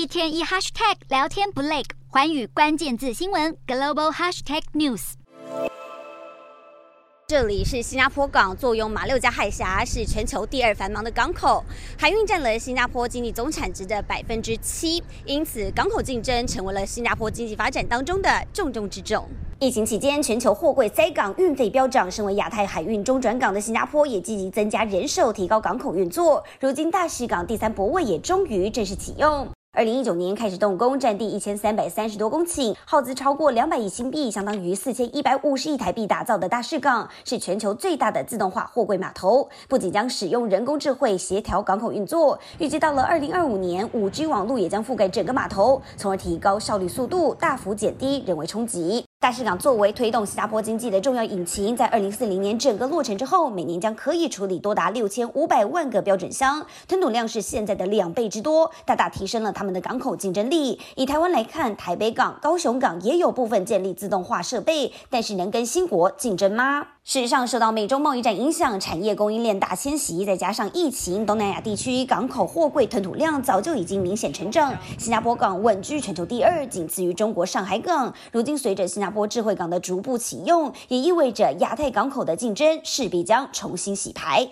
[0.00, 5.12] 一天一 hashtag 聊天不累，环宇关键字新闻 global hashtag news。
[7.28, 11.62] 这里是新加坡港，坐拥马六甲海峡，是全球第二繁忙的港口，
[11.98, 19.28] 海运占了新加坡经济总产值的百分之七，因此港口竞争成为了新加坡经济发展当中的重中之重。
[19.58, 26.42] 疫情期间，全球货柜塞港运费飙涨，身为亚太海运中转港的新加坡也积极增加人手，提高港口运作。
[26.58, 29.46] 如今大士港第三泊位也终于正式启用。
[29.72, 39.48] 二零一九年开始动工，占地一千三百三十多公顷，耗资超过两百亿新币，相当于四千一百五十亿台币打造的大市港，是全球最大的自动化货柜码头。
[39.68, 49.09] 不仅将使用人工智慧协调港口运作，预计到了二零二五年，五 G 网络也将覆盖整个码头，从而提高效率速度，大幅减低人为冲击。
[49.20, 60.80] 大市港作为推动新加坡经济的重要引擎，在二零四零年整个落成之后，每年将可以处理多达六千五百万个标准箱，吞吐量是现在的两倍之多，大大提升了他们的港口竞争力。
[60.96, 66.86] 以台湾来看，台北港、高雄港也有部分建立自动化设备，但是能跟新国竞争吗？
[67.02, 74.72] 事实上，受到美中贸易战影响，产业供应链大迁徙，再加上疫情，东南亚地区港口货柜吞吐量早就已经明显成长。
[74.96, 78.14] 新加坡港稳居全球第二，仅次于中国上海港。
[78.32, 84.48] 如今随着新加坡智慧港的逐步启用，也意味着亚太港口的竞争势必将重新洗牌。